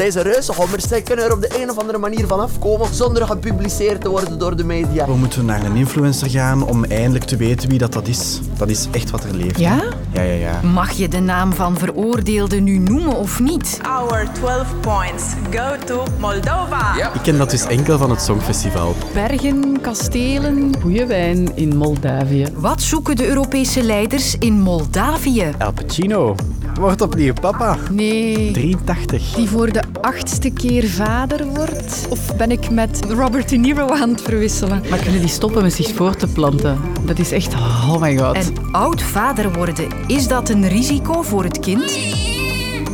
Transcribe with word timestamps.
Deze 0.00 0.22
reuzengommers, 0.22 0.88
zij 0.88 1.02
kunnen 1.02 1.24
er 1.24 1.32
op 1.32 1.40
de 1.40 1.60
een 1.62 1.70
of 1.70 1.78
andere 1.78 1.98
manier 1.98 2.26
van 2.26 2.40
afkomen 2.40 2.94
zonder 2.94 3.26
gepubliceerd 3.26 4.00
te 4.00 4.08
worden 4.08 4.38
door 4.38 4.56
de 4.56 4.64
media. 4.64 5.06
We 5.06 5.16
moeten 5.16 5.44
naar 5.44 5.64
een 5.64 5.76
influencer 5.76 6.30
gaan 6.30 6.62
om 6.62 6.84
eindelijk 6.84 7.24
te 7.24 7.36
weten 7.36 7.68
wie 7.68 7.78
dat, 7.78 7.92
dat 7.92 8.08
is. 8.08 8.40
Dat 8.58 8.68
is 8.68 8.88
echt 8.90 9.10
wat 9.10 9.24
er 9.24 9.34
leeft. 9.34 9.58
Ja? 9.58 9.82
Ja, 10.12 10.22
ja, 10.22 10.32
ja. 10.32 10.60
Mag 10.62 10.90
je 10.90 11.08
de 11.08 11.20
naam 11.20 11.52
van 11.52 11.78
veroordeelde 11.78 12.60
nu 12.60 12.78
noemen 12.78 13.16
of 13.16 13.40
niet? 13.40 13.78
Our 13.82 14.28
12 14.32 14.74
points 14.80 15.24
go 15.50 15.84
to 15.84 16.04
Moldova. 16.18 17.12
Ik 17.14 17.22
ken 17.22 17.38
dat 17.38 17.50
dus 17.50 17.66
enkel 17.66 17.98
van 17.98 18.10
het 18.10 18.22
Songfestival. 18.22 18.94
Bergen, 19.12 19.80
kastelen, 19.80 20.72
goede 20.82 21.06
wijn 21.06 21.56
in 21.56 21.76
Moldavië. 21.76 22.46
Wat 22.54 22.82
zoeken 22.82 23.16
de 23.16 23.26
Europese 23.26 23.82
leiders 23.82 24.36
in 24.38 24.60
Moldavië? 24.60 25.50
Al 25.58 25.72
Pacino 25.72 26.36
wordt 26.74 27.00
opnieuw 27.00 27.32
papa. 27.32 27.76
Nee, 27.90 28.50
83. 28.50 29.34
die 29.34 29.48
voor 29.48 29.72
de 29.72 29.82
achtste 30.00 30.50
keer 30.50 30.88
vader 30.88 31.46
wordt? 31.46 32.06
Of 32.10 32.36
ben 32.36 32.50
ik 32.50 32.70
met 32.70 33.00
Robert 33.08 33.48
De 33.48 33.56
Niro 33.56 33.88
aan 33.88 34.08
het 34.08 34.22
verwisselen? 34.22 34.82
Maar 34.90 34.98
kunnen 34.98 35.20
die 35.20 35.28
stoppen 35.28 35.62
met 35.62 35.72
zich 35.72 35.94
voor 35.94 36.16
te 36.16 36.26
planten? 36.26 36.80
Dat 37.04 37.18
is 37.18 37.32
echt, 37.32 37.54
oh 37.54 38.00
my 38.00 38.18
god. 38.18 38.34
En 38.34 38.72
oud 38.72 39.02
vader 39.02 39.52
worden, 39.52 39.88
is 40.06 40.28
dat 40.28 40.48
een 40.48 40.68
risico 40.68 41.22
voor 41.22 41.44
het 41.44 41.60
kind? 41.60 41.98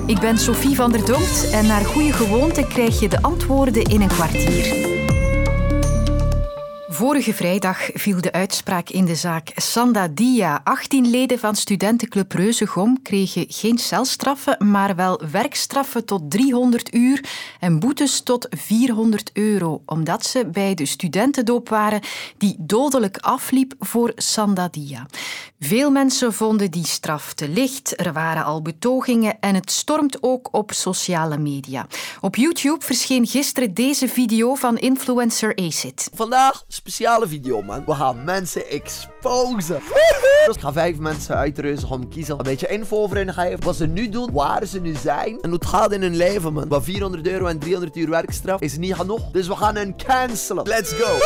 Ik 0.07 0.21
ben 0.21 0.39
Sophie 0.39 0.75
van 0.75 0.93
der 0.93 1.05
Donkt 1.05 1.51
en 1.53 1.67
naar 1.67 1.85
goede 1.85 2.13
gewoonte 2.13 2.67
krijg 2.69 3.01
je 3.01 3.09
de 3.09 3.23
antwoorden 3.23 3.83
in 3.83 4.01
een 4.01 4.09
kwartier. 4.09 4.96
Vorige 6.97 7.35
vrijdag 7.35 7.91
viel 7.95 8.21
de 8.21 8.33
uitspraak 8.33 8.89
in 8.89 9.05
de 9.05 9.15
zaak 9.15 9.51
Sanda 9.55 10.09
Dia. 10.09 10.61
18 10.65 11.11
leden 11.11 11.39
van 11.39 11.55
studentenclub 11.55 12.33
Reuzegom 12.33 13.03
kregen 13.03 13.45
geen 13.49 13.79
celstraffen, 13.79 14.71
maar 14.71 14.97
wel 14.97 15.21
werkstraffen 15.31 16.05
tot 16.05 16.31
300 16.31 16.95
uur 16.95 17.25
en 17.61 17.79
boetes 17.79 18.21
tot 18.23 18.47
400 18.51 19.31
euro, 19.33 19.83
omdat 19.87 20.27
ze 20.27 20.47
bij 20.47 20.75
de 20.75 20.87
studentendoop 20.87 21.69
waren 21.69 22.01
die 22.39 22.57
dodelijk 22.59 23.17
afliep 23.17 23.75
voor 23.79 24.13
Sanda 24.15 24.69
Dia. 24.71 25.07
Veel 25.61 25.91
mensen 25.91 26.33
vonden 26.33 26.71
die 26.71 26.87
straf 26.87 27.35
te 27.35 27.49
licht, 27.49 28.01
er 28.01 28.13
waren 28.13 28.45
al 28.45 28.63
betogingen 28.63 29.41
en 29.41 29.55
het 29.55 29.71
stormt 29.71 30.23
ook 30.23 30.49
op 30.51 30.73
sociale 30.73 31.39
media. 31.39 31.87
Op 32.21 32.37
YouTube 32.37 32.85
verscheen 32.85 33.27
gisteren 33.27 33.75
deze 33.75 34.09
video 34.09 34.55
van 34.55 34.79
influencer 34.79 35.57
Acid. 35.57 36.11
Vandaag 36.15 36.65
speciale 36.87 37.27
video, 37.27 37.63
man. 37.63 37.85
We 37.85 37.95
gaan 37.95 38.25
mensen 38.25 38.71
exposen. 39.27 39.81
Ik 40.55 40.61
ga 40.61 40.73
vijf 40.73 40.99
mensen 40.99 41.37
uit 41.37 41.59
Reuzegom 41.59 42.09
kiezen. 42.09 42.39
Een 42.39 42.45
beetje 42.45 42.67
info 42.67 42.97
over 42.97 43.17
hen 43.17 43.35
geven. 43.35 43.65
Wat 43.65 43.77
ze 43.77 43.87
nu 43.87 44.09
doen, 44.09 44.33
waar 44.33 44.67
ze 44.67 44.81
nu 44.81 44.95
zijn. 45.03 45.39
En 45.41 45.49
hoe 45.49 45.59
het 45.59 45.67
gaat 45.67 45.93
in 45.93 46.03
hun 46.03 46.17
leven, 46.17 46.53
man. 46.53 46.69
Maar 46.69 46.83
400 46.83 47.27
euro 47.27 47.47
en 47.47 47.59
300 47.59 47.97
uur 47.97 48.11
werkstraf 48.11 48.61
is 48.61 48.77
niet 48.77 48.95
genoeg. 48.95 49.31
Dus 49.33 49.47
we 49.47 49.57
gaan 49.57 49.77
hen 49.77 49.97
cancelen. 49.97 50.67
Let's 50.67 50.93
go. 50.93 51.19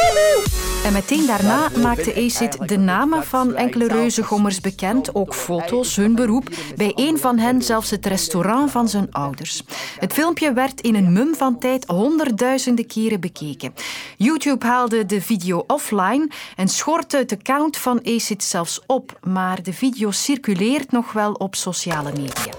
En 0.85 0.93
meteen 0.93 1.27
daarna 1.27 1.69
maakte 1.83 2.15
Acid 2.15 2.69
de 2.69 2.79
namen 2.79 3.25
van 3.25 3.55
enkele 3.55 3.89
reuzengommers 3.89 4.61
bekend, 4.61 5.15
ook 5.15 5.35
foto's, 5.35 5.97
hun 5.97 6.15
beroep. 6.15 6.49
Bij 6.77 6.93
een 6.95 7.19
van 7.19 7.39
hen 7.39 7.63
zelfs 7.63 7.91
het 7.91 8.07
restaurant 8.07 8.71
van 8.71 8.89
zijn 8.89 9.13
ouders. 9.13 9.63
Het 9.99 10.13
filmpje 10.13 10.53
werd 10.53 10.81
in 10.81 10.95
een 10.95 11.13
mum 11.13 11.35
van 11.35 11.59
tijd 11.59 11.87
honderdduizenden 11.87 12.87
keren 12.87 13.21
bekeken. 13.21 13.75
YouTube 14.17 14.67
haalde 14.67 15.07
de 15.07 15.21
video 15.21 15.65
offline 15.67 16.29
en 16.57 16.69
schortte 16.69 17.17
het 17.17 17.33
account 17.33 17.77
van 17.77 17.90
Acid 17.99 18.43
zelfs 18.43 18.81
op, 18.87 19.19
maar 19.23 19.63
de 19.63 19.73
video 19.73 20.11
circuleert 20.11 20.93
nog 20.93 21.13
wel 21.13 21.33
op 21.33 21.55
sociale 21.55 22.13
media. 22.13 22.53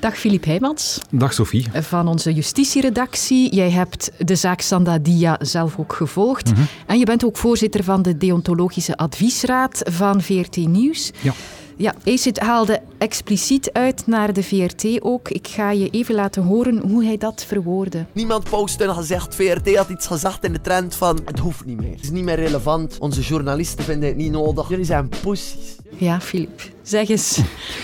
Dag 0.00 0.18
Filip 0.18 0.44
Heijmans 0.44 1.00
Dag 1.10 1.32
Sophie. 1.32 1.66
van 1.72 2.08
onze 2.08 2.32
justitieredactie. 2.32 3.54
Jij 3.54 3.70
hebt 3.70 4.10
de 4.18 4.36
zaak 4.36 4.60
Sanda 4.60 4.98
Dia 4.98 5.36
zelf 5.40 5.78
ook 5.78 5.92
gevolgd. 5.92 6.52
En 6.86 6.98
je 6.98 7.04
bent 7.04 7.24
ook 7.24 7.36
voorzitter 7.36 7.84
van 7.84 8.02
de 8.02 8.16
deontologische 8.16 8.96
adviesraad 8.96 9.80
van 9.90 10.22
VRT 10.22 10.56
Nieuws. 10.56 11.10
Ja. 11.20 11.32
Ja, 11.76 11.94
Acid 12.04 12.38
haalde 12.38 12.80
expliciet 12.98 13.72
uit 13.72 14.06
naar 14.06 14.32
de 14.32 14.42
VRT 14.42 15.02
ook. 15.02 15.28
Ik 15.28 15.48
ga 15.48 15.70
je 15.70 15.90
even 15.90 16.14
laten 16.14 16.42
horen 16.42 16.78
hoe 16.78 17.04
hij 17.04 17.16
dat 17.16 17.44
verwoordde. 17.44 18.04
Niemand 18.12 18.50
post 18.50 18.80
en 18.80 18.94
gezegd, 18.94 19.34
VRT 19.34 19.76
had 19.76 19.88
iets 19.88 20.06
gezegd 20.06 20.44
in 20.44 20.52
de 20.52 20.60
trend 20.60 20.94
van 20.94 21.20
het 21.24 21.38
hoeft 21.38 21.64
niet 21.64 21.80
meer. 21.80 21.90
Het 21.90 22.02
is 22.02 22.10
niet 22.10 22.24
meer 22.24 22.34
relevant. 22.36 22.98
Onze 22.98 23.20
journalisten 23.20 23.84
vinden 23.84 24.08
het 24.08 24.16
niet 24.16 24.32
nodig. 24.32 24.68
Jullie 24.68 24.84
zijn 24.84 25.08
pussies. 25.22 25.76
Ja, 25.96 26.20
Filip. 26.20 26.62
Zeg 26.84 27.08
eens, 27.08 27.40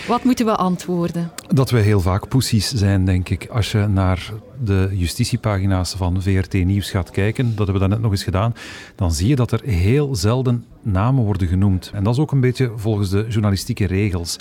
wat 0.09 0.25
moeten 0.25 0.47
we 0.47 0.56
antwoorden? 0.56 1.31
Dat 1.49 1.71
wij 1.71 1.83
heel 1.83 2.00
vaak 2.00 2.28
poesies 2.28 2.72
zijn, 2.72 3.05
denk 3.05 3.28
ik. 3.28 3.49
Als 3.50 3.72
je 3.72 3.87
naar 3.87 4.33
de 4.65 4.88
justitiepagina's 4.93 5.94
van 5.94 6.22
VRT 6.22 6.53
Nieuws 6.53 6.91
gaat 6.91 7.10
kijken, 7.10 7.44
dat 7.44 7.56
hebben 7.56 7.75
we 7.75 7.81
daarnet 7.81 8.00
nog 8.00 8.10
eens 8.10 8.22
gedaan, 8.22 8.55
dan 8.94 9.12
zie 9.12 9.28
je 9.28 9.37
dat 9.37 9.53
er 9.53 9.60
heel 9.65 10.15
zelden 10.15 10.65
namen 10.83 11.25
worden 11.25 11.49
genoemd. 11.49 11.91
En 11.94 12.05
dat 12.05 12.15
is 12.15 12.21
ook 12.21 12.33
een 12.33 12.41
beetje 12.41 12.72
volgens 12.77 13.10
de 13.10 13.27
journalistieke 13.28 13.87
regels. 13.87 14.37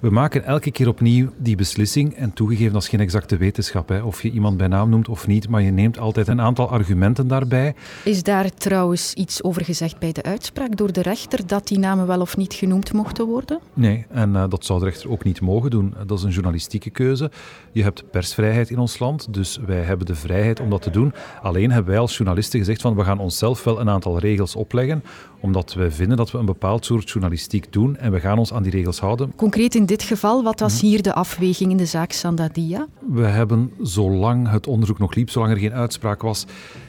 We 0.00 0.10
maken 0.10 0.44
elke 0.44 0.70
keer 0.70 0.88
opnieuw 0.88 1.30
die 1.36 1.56
beslissing. 1.56 2.14
En 2.14 2.32
toegegeven, 2.32 2.72
dat 2.72 2.82
is 2.82 2.88
geen 2.88 3.00
exacte 3.00 3.36
wetenschap. 3.36 3.88
Hè, 3.88 4.02
of 4.02 4.22
je 4.22 4.30
iemand 4.30 4.56
bij 4.56 4.66
naam 4.66 4.90
noemt 4.90 5.08
of 5.08 5.26
niet. 5.26 5.48
Maar 5.48 5.62
je 5.62 5.70
neemt 5.70 5.98
altijd 5.98 6.28
een 6.28 6.40
aantal 6.40 6.70
argumenten 6.70 7.28
daarbij. 7.28 7.74
Is 8.04 8.22
daar 8.22 8.50
trouwens 8.54 9.14
iets 9.14 9.42
over 9.42 9.64
gezegd 9.64 9.98
bij 9.98 10.12
de 10.12 10.22
uitspraak 10.22 10.76
door 10.76 10.92
de 10.92 11.02
rechter 11.02 11.46
dat 11.46 11.68
die 11.68 11.78
namen 11.78 12.06
wel 12.06 12.20
of 12.20 12.36
niet 12.36 12.54
genoemd 12.54 12.92
mochten 12.92 13.26
worden? 13.26 13.58
Nee, 13.74 14.06
en 14.10 14.36
eh, 14.36 14.44
dat 14.48 14.64
zou 14.64 14.78
de 14.78 14.84
rechter 14.84 15.10
ook 15.10 15.24
niet 15.24 15.40
mogen 15.40 15.70
doen. 15.70 15.94
Dat 16.06 16.18
is 16.18 16.24
een 16.24 16.30
journalistieke 16.30 16.90
keuze. 16.90 17.30
Je 17.72 17.82
hebt 17.82 18.10
persvrijheid 18.10 18.70
in 18.70 18.78
ons 18.78 18.98
land, 18.98 19.34
dus 19.34 19.58
wij 19.66 19.82
hebben 19.82 20.06
de 20.06 20.14
vrijheid 20.14 20.60
om 20.60 20.70
dat 20.70 20.82
te 20.82 20.90
doen. 20.90 21.12
Alleen 21.42 21.70
hebben 21.70 21.90
wij 21.90 22.00
als 22.00 22.16
journalisten 22.16 22.58
gezegd 22.58 22.80
van 22.80 22.94
we 22.94 23.04
gaan 23.04 23.18
onszelf 23.18 23.64
wel 23.64 23.80
een 23.80 23.90
aantal 23.90 24.18
regels 24.18 24.56
opleggen, 24.56 25.02
omdat 25.40 25.74
wij 25.74 25.90
vinden 25.90 26.16
dat 26.16 26.30
we 26.30 26.38
een 26.38 26.44
bepaald 26.44 26.84
soort 26.84 27.10
journalistiek 27.10 27.72
doen 27.72 27.96
en 27.96 28.12
we 28.12 28.20
gaan 28.20 28.38
ons 28.38 28.52
aan 28.52 28.62
die 28.62 28.72
regels 28.72 29.00
houden. 29.00 29.32
Concreet 29.36 29.74
in 29.74 29.86
dit 29.88 30.02
geval, 30.02 30.42
wat 30.42 30.60
was 30.60 30.80
hier 30.80 31.02
de 31.02 31.14
afweging 31.14 31.70
in 31.70 31.76
de 31.76 31.86
zaak 31.86 32.12
Sandadia? 32.12 32.86
We 33.06 33.24
hebben, 33.24 33.72
zolang 33.82 34.50
het 34.50 34.66
onderzoek 34.66 34.98
nog 34.98 35.14
liep, 35.14 35.30
zolang 35.30 35.52
er 35.52 35.58
geen 35.58 35.72
uitspraak 35.72 36.22
was, 36.22 36.46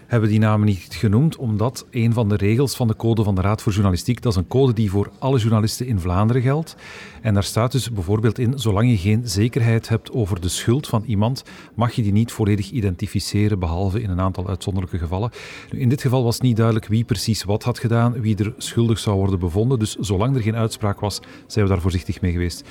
hebben 0.10 0.30
die 0.30 0.40
namen 0.40 0.68
niet 0.68 0.88
genoemd, 0.90 1.36
omdat 1.36 1.86
een 1.92 2.14
van 2.14 2.30
de 2.30 2.36
regels 2.36 2.76
van 2.76 2.88
de 2.88 2.96
code 2.96 3.24
van 3.24 3.36
de 3.36 3.42
Raad 3.42 3.62
voor 3.62 3.72
Journalistiek, 3.72 4.22
dat 4.22 4.32
is 4.32 4.38
een 4.38 4.48
code 4.48 4.74
die 4.74 4.90
voor 4.90 5.12
alle 5.20 5.40
journalisten 5.40 5.88
in 5.88 6.00
Vlaanderen 6.00 6.42
geldt. 6.42 6.76
En 7.22 7.34
daar 7.34 7.44
staat 7.44 7.72
dus 7.72 7.92
bijvoorbeeld 7.92 8.40
in, 8.40 8.60
zolang 8.60 8.90
je 8.90 8.98
geen 8.98 9.22
zekerheid 9.28 9.90
hebt 9.90 10.12
over 10.12 10.42
de 10.42 10.50
schuld 10.50 10.88
van 10.88 11.04
iemand, 11.06 11.44
mag 11.76 11.92
je 11.92 12.02
die 12.02 12.12
niet 12.12 12.32
volledig 12.32 12.70
identificeren, 12.70 13.60
behalve 13.60 14.02
in 14.02 14.10
een 14.10 14.22
aantal 14.22 14.48
uitzonderlijke 14.48 14.98
gevallen. 14.98 15.32
Nu, 15.72 15.80
in 15.80 15.90
dit 15.90 16.02
geval 16.02 16.24
was 16.24 16.40
niet 16.40 16.56
duidelijk 16.56 16.88
wie 16.88 17.04
precies 17.04 17.44
wat 17.44 17.64
had 17.64 17.80
gedaan, 17.80 18.22
wie 18.22 18.38
er 18.38 18.54
schuldig 18.58 19.00
zou 19.00 19.18
worden 19.18 19.40
bevonden. 19.40 19.80
Dus 19.80 19.96
zolang 19.96 20.36
er 20.36 20.42
geen 20.42 20.56
uitspraak 20.56 21.00
was, 21.00 21.20
zijn 21.48 21.66
we 21.66 21.72
daar 21.72 21.82
voorzichtig 21.82 22.22
mee 22.22 22.32
geweest. 22.32 22.64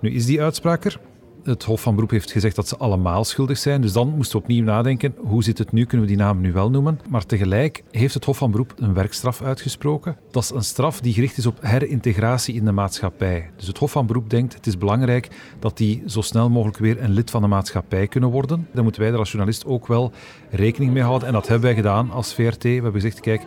Nu 0.00 0.10
is 0.10 0.26
die 0.26 0.42
uitspraak 0.42 0.84
er. 0.84 1.00
Het 1.44 1.64
Hof 1.64 1.80
van 1.80 1.94
Beroep 1.94 2.10
heeft 2.10 2.32
gezegd 2.32 2.56
dat 2.56 2.68
ze 2.68 2.76
allemaal 2.76 3.24
schuldig 3.24 3.58
zijn. 3.58 3.80
Dus 3.80 3.92
dan 3.92 4.08
moesten 4.08 4.36
we 4.36 4.42
opnieuw 4.42 4.64
nadenken, 4.64 5.14
hoe 5.16 5.44
zit 5.44 5.58
het 5.58 5.72
nu? 5.72 5.84
Kunnen 5.84 6.06
we 6.06 6.12
die 6.12 6.22
namen 6.22 6.42
nu 6.42 6.52
wel 6.52 6.70
noemen? 6.70 7.00
Maar 7.08 7.26
tegelijk 7.26 7.82
heeft 7.90 8.14
het 8.14 8.24
Hof 8.24 8.38
van 8.38 8.50
Beroep 8.50 8.74
een 8.76 8.94
werkstraf 8.94 9.42
uitgesproken. 9.42 10.16
Dat 10.30 10.42
is 10.42 10.50
een 10.50 10.64
straf 10.64 11.00
die 11.00 11.12
gericht 11.12 11.36
is 11.36 11.46
op 11.46 11.58
herintegratie 11.60 12.54
in 12.54 12.64
de 12.64 12.72
maatschappij. 12.72 13.50
Dus 13.56 13.66
het 13.66 13.78
Hof 13.78 13.90
van 13.90 14.06
Beroep 14.06 14.30
denkt, 14.30 14.54
het 14.54 14.66
is 14.66 14.78
belangrijk 14.78 15.28
dat 15.58 15.76
die 15.76 16.02
zo 16.06 16.20
snel 16.20 16.50
mogelijk 16.50 16.78
weer 16.78 17.02
een 17.02 17.12
lid 17.12 17.30
van 17.30 17.42
de 17.42 17.48
maatschappij 17.48 18.06
kunnen 18.06 18.30
worden. 18.30 18.68
Daar 18.72 18.82
moeten 18.82 19.02
wij 19.02 19.10
er 19.10 19.18
als 19.18 19.30
journalist 19.30 19.66
ook 19.66 19.86
wel 19.86 20.12
rekening 20.50 20.92
mee 20.92 21.02
houden. 21.02 21.28
En 21.28 21.34
dat 21.34 21.48
hebben 21.48 21.66
wij 21.66 21.74
gedaan 21.74 22.10
als 22.10 22.34
VRT. 22.34 22.62
We 22.62 22.68
hebben 22.68 22.92
gezegd, 22.92 23.20
kijk, 23.20 23.42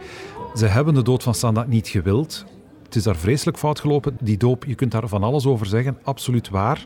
ze 0.56 0.66
hebben 0.66 0.94
de 0.94 1.04
dood 1.04 1.24
van 1.24 1.36
Sanda 1.36 1.66
niet 1.68 1.88
gewild. 1.88 2.46
Het 2.84 2.96
is 2.96 3.04
daar 3.04 3.16
vreselijk 3.16 3.58
fout 3.58 3.80
gelopen. 3.80 4.18
Die 4.22 4.38
doop, 4.38 4.66
je 4.66 4.76
kunt 4.76 4.92
daar 4.92 5.08
van 5.08 5.24
alles 5.24 5.46
over 5.46 5.66
zeggen, 5.66 5.98
absoluut 6.04 6.50
waar. 6.50 6.86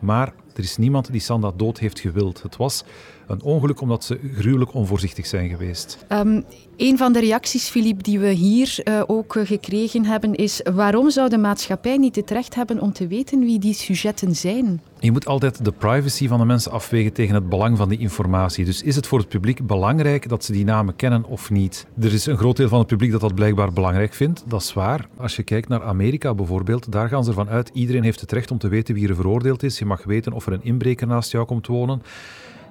Maar 0.00 0.32
er 0.54 0.62
is 0.62 0.76
niemand 0.76 1.12
die 1.12 1.20
Sanda 1.20 1.52
dood 1.56 1.78
heeft 1.78 2.00
gewild. 2.00 2.42
Het 2.42 2.56
was 2.56 2.84
een 3.26 3.42
ongeluk 3.42 3.80
omdat 3.80 4.04
ze 4.04 4.18
gruwelijk 4.34 4.74
onvoorzichtig 4.74 5.26
zijn 5.26 5.48
geweest. 5.48 5.98
Um, 6.08 6.44
een 6.76 6.98
van 6.98 7.12
de 7.12 7.20
reacties, 7.20 7.68
Filip, 7.68 8.02
die 8.02 8.18
we 8.18 8.30
hier 8.30 8.78
uh, 8.84 9.02
ook 9.06 9.34
uh, 9.34 9.46
gekregen 9.46 10.04
hebben, 10.04 10.34
is 10.34 10.60
waarom 10.74 11.10
zou 11.10 11.28
de 11.28 11.38
maatschappij 11.38 11.96
niet 11.96 12.16
het 12.16 12.30
recht 12.30 12.54
hebben 12.54 12.80
om 12.80 12.92
te 12.92 13.06
weten 13.06 13.40
wie 13.40 13.58
die 13.58 13.74
sujetten 13.74 14.36
zijn? 14.36 14.80
Je 15.00 15.12
moet 15.12 15.26
altijd 15.26 15.64
de 15.64 15.72
privacy 15.72 16.28
van 16.28 16.38
de 16.38 16.44
mensen 16.44 16.72
afwegen 16.72 17.12
tegen 17.12 17.34
het 17.34 17.48
belang 17.48 17.76
van 17.76 17.88
die 17.88 17.98
informatie. 17.98 18.64
Dus 18.64 18.82
is 18.82 18.96
het 18.96 19.06
voor 19.06 19.18
het 19.18 19.28
publiek 19.28 19.66
belangrijk 19.66 20.28
dat 20.28 20.44
ze 20.44 20.52
die 20.52 20.64
namen 20.64 20.96
kennen 20.96 21.24
of 21.24 21.50
niet? 21.50 21.86
Er 22.00 22.12
is 22.12 22.26
een 22.26 22.36
groot 22.36 22.56
deel 22.56 22.68
van 22.68 22.78
het 22.78 22.88
publiek 22.88 23.10
dat 23.10 23.20
dat 23.20 23.34
blijkbaar 23.34 23.72
belangrijk 23.72 24.14
vindt. 24.14 24.44
Dat 24.46 24.60
is 24.60 24.72
waar. 24.72 25.08
Als 25.16 25.36
je 25.36 25.42
kijkt 25.42 25.68
naar 25.68 25.82
Amerika 25.82 26.34
bijvoorbeeld, 26.34 26.92
daar 26.92 27.08
gaan 27.08 27.24
ze 27.24 27.30
ervan 27.30 27.48
uit, 27.48 27.70
iedereen 27.72 28.02
heeft 28.02 28.20
het 28.20 28.32
recht 28.32 28.50
om 28.50 28.58
te 28.58 28.68
weten 28.68 28.94
wie 28.94 29.08
er 29.08 29.14
veroordeeld 29.14 29.62
is. 29.62 29.78
Je 29.78 29.84
mag 29.90 30.04
weten 30.04 30.32
of 30.32 30.46
er 30.46 30.52
een 30.52 30.64
inbreker 30.64 31.06
naast 31.06 31.30
jou 31.32 31.46
komt 31.46 31.66
wonen. 31.66 32.02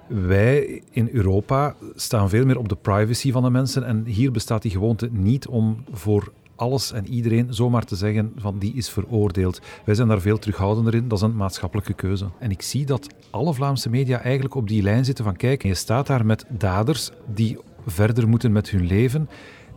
Wij 0.07 0.81
in 0.91 1.09
Europa 1.11 1.75
staan 1.95 2.29
veel 2.29 2.45
meer 2.45 2.57
op 2.57 2.69
de 2.69 2.75
privacy 2.75 3.31
van 3.31 3.43
de 3.43 3.49
mensen 3.49 3.83
en 3.83 4.05
hier 4.05 4.31
bestaat 4.31 4.61
die 4.61 4.71
gewoonte 4.71 5.09
niet 5.11 5.47
om 5.47 5.83
voor 5.91 6.31
alles 6.55 6.91
en 6.91 7.07
iedereen 7.07 7.53
zomaar 7.53 7.85
te 7.85 7.95
zeggen 7.95 8.33
van 8.37 8.59
die 8.59 8.73
is 8.73 8.89
veroordeeld. 8.89 9.61
Wij 9.85 9.95
zijn 9.95 10.07
daar 10.07 10.21
veel 10.21 10.39
terughoudender 10.39 10.95
in. 10.95 11.07
Dat 11.07 11.17
is 11.17 11.23
een 11.23 11.35
maatschappelijke 11.35 11.93
keuze. 11.93 12.25
En 12.39 12.51
ik 12.51 12.61
zie 12.61 12.85
dat 12.85 13.07
alle 13.29 13.53
Vlaamse 13.53 13.89
media 13.89 14.21
eigenlijk 14.21 14.55
op 14.55 14.67
die 14.67 14.81
lijn 14.81 15.05
zitten 15.05 15.23
van 15.23 15.35
kijk, 15.35 15.63
je 15.63 15.73
staat 15.73 16.07
daar 16.07 16.25
met 16.25 16.45
daders 16.49 17.11
die 17.33 17.57
verder 17.85 18.27
moeten 18.27 18.51
met 18.51 18.69
hun 18.69 18.85
leven 18.85 19.29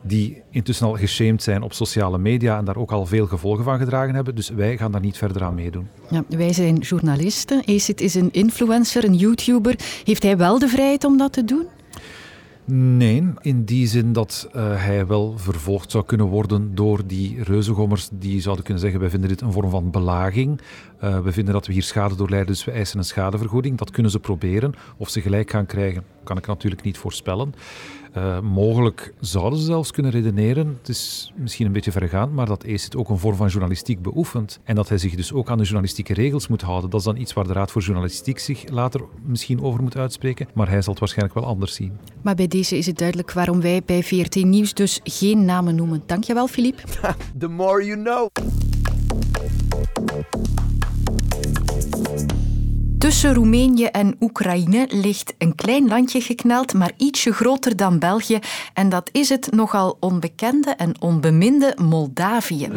die 0.02 0.42
intussen 0.50 0.86
al 0.86 0.96
geshamed 0.96 1.42
zijn 1.42 1.62
op 1.62 1.72
sociale 1.72 2.18
media 2.18 2.58
en 2.58 2.64
daar 2.64 2.76
ook 2.76 2.92
al 2.92 3.06
veel 3.06 3.26
gevolgen 3.26 3.64
van 3.64 3.78
gedragen 3.78 4.14
hebben. 4.14 4.34
Dus 4.34 4.48
wij 4.48 4.76
gaan 4.76 4.92
daar 4.92 5.00
niet 5.00 5.16
verder 5.16 5.42
aan 5.42 5.54
meedoen. 5.54 5.88
Ja, 6.10 6.24
wij 6.28 6.52
zijn 6.52 6.76
journalisten. 6.76 7.62
Acid 7.66 8.00
is 8.00 8.14
een 8.14 8.32
influencer, 8.32 9.04
een 9.04 9.16
YouTuber. 9.16 9.74
Heeft 10.04 10.22
hij 10.22 10.36
wel 10.36 10.58
de 10.58 10.68
vrijheid 10.68 11.04
om 11.04 11.16
dat 11.16 11.32
te 11.32 11.44
doen? 11.44 11.66
Nee, 12.74 13.32
in 13.40 13.64
die 13.64 13.86
zin 13.86 14.12
dat 14.12 14.48
uh, 14.56 14.84
hij 14.84 15.06
wel 15.06 15.34
vervolgd 15.38 15.90
zou 15.90 16.04
kunnen 16.04 16.26
worden 16.26 16.74
door 16.74 17.06
die 17.06 17.42
reuzengommers 17.42 18.08
die 18.12 18.40
zouden 18.40 18.64
kunnen 18.64 18.82
zeggen 18.82 19.00
wij 19.00 19.10
vinden 19.10 19.28
dit 19.28 19.40
een 19.40 19.52
vorm 19.52 19.70
van 19.70 19.90
belaging. 19.90 20.60
Uh, 21.04 21.20
we 21.20 21.32
vinden 21.32 21.54
dat 21.54 21.66
we 21.66 21.72
hier 21.72 21.82
schade 21.82 22.14
doorleiden, 22.14 22.52
dus 22.52 22.64
we 22.64 22.70
eisen 22.70 22.98
een 22.98 23.04
schadevergoeding. 23.04 23.78
Dat 23.78 23.90
kunnen 23.90 24.12
ze 24.12 24.18
proberen. 24.18 24.74
Of 24.96 25.08
ze 25.08 25.20
gelijk 25.20 25.50
gaan 25.50 25.66
krijgen, 25.66 26.04
kan 26.24 26.36
ik 26.36 26.46
natuurlijk 26.46 26.82
niet 26.82 26.98
voorspellen. 26.98 27.54
Uh, 28.16 28.40
mogelijk 28.40 29.14
zouden 29.20 29.58
ze 29.58 29.64
zelfs 29.64 29.90
kunnen 29.90 30.12
redeneren, 30.12 30.76
het 30.78 30.88
is 30.88 31.32
misschien 31.36 31.66
een 31.66 31.72
beetje 31.72 31.92
vergaand, 31.92 32.32
maar 32.32 32.46
dat 32.46 32.64
ACID 32.64 32.96
ook 32.96 33.08
een 33.08 33.18
vorm 33.18 33.36
van 33.36 33.48
journalistiek 33.48 34.02
beoefent. 34.02 34.60
En 34.64 34.74
dat 34.74 34.88
hij 34.88 34.98
zich 34.98 35.14
dus 35.14 35.32
ook 35.32 35.50
aan 35.50 35.56
de 35.56 35.62
journalistieke 35.62 36.14
regels 36.14 36.48
moet 36.48 36.62
houden. 36.62 36.90
Dat 36.90 37.00
is 37.00 37.06
dan 37.06 37.16
iets 37.16 37.32
waar 37.32 37.46
de 37.46 37.52
Raad 37.52 37.70
voor 37.70 37.82
Journalistiek 37.82 38.38
zich 38.38 38.68
later 38.68 39.00
misschien 39.24 39.62
over 39.62 39.82
moet 39.82 39.96
uitspreken. 39.96 40.48
Maar 40.54 40.68
hij 40.68 40.82
zal 40.82 40.90
het 40.90 41.00
waarschijnlijk 41.00 41.38
wel 41.38 41.48
anders 41.48 41.74
zien. 41.74 41.92
Maar 42.22 42.34
bij 42.34 42.48
deze 42.48 42.78
is 42.78 42.86
het 42.86 42.98
duidelijk 42.98 43.32
waarom 43.32 43.60
wij 43.60 43.82
bij 43.86 44.02
VRT 44.02 44.34
Nieuws 44.34 44.74
dus 44.74 45.00
geen 45.02 45.44
namen 45.44 45.74
noemen. 45.74 46.02
Dankjewel, 46.06 46.46
Filip. 46.46 46.82
The 47.38 47.48
more 47.48 47.84
you 47.84 48.02
know. 48.02 48.28
Tussen 53.12 53.34
Roemenië 53.34 53.84
en 53.84 54.16
Oekraïne 54.20 54.86
ligt 54.90 55.34
een 55.38 55.54
klein 55.54 55.88
landje 55.88 56.20
gekneld, 56.20 56.74
maar 56.74 56.92
ietsje 56.96 57.32
groter 57.32 57.76
dan 57.76 57.98
België. 57.98 58.38
En 58.74 58.88
dat 58.88 59.08
is 59.12 59.28
het 59.28 59.50
nogal 59.50 59.96
onbekende 60.00 60.70
en 60.70 61.00
onbeminde 61.00 61.76
Moldavië. 61.82 62.68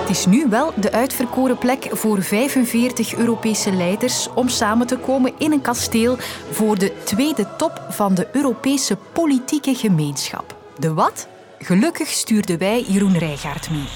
Het 0.00 0.08
is 0.08 0.26
nu 0.26 0.46
wel 0.48 0.72
de 0.76 0.92
uitverkoren 0.92 1.58
plek 1.58 1.88
voor 1.92 2.22
45 2.22 3.14
Europese 3.14 3.72
leiders 3.72 4.28
om 4.34 4.48
samen 4.48 4.86
te 4.86 4.96
komen 4.96 5.32
in 5.38 5.52
een 5.52 5.60
kasteel 5.60 6.16
voor 6.50 6.78
de 6.78 6.92
tweede 7.04 7.46
top 7.56 7.86
van 7.88 8.14
de 8.14 8.28
Europese 8.32 8.96
politieke 9.12 9.74
gemeenschap. 9.74 10.56
De 10.78 10.94
wat? 10.94 11.28
Gelukkig 11.58 12.08
stuurden 12.08 12.58
wij 12.58 12.84
Jeroen 12.88 13.18
Rijgaard 13.18 13.70
mee. 13.70 13.86